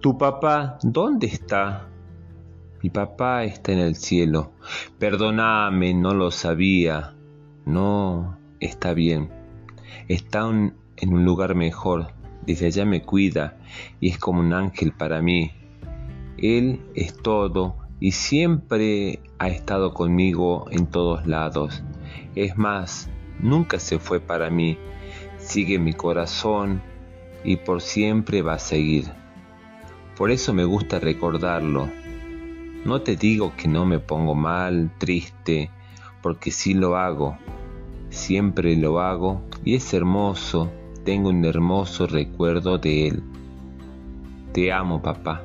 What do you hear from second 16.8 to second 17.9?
es todo